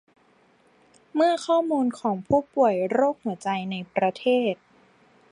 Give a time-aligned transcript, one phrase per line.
[1.15, 4.55] เมื่อข้อมูลของผู้ป่วยโรคหัวใจในประเทศ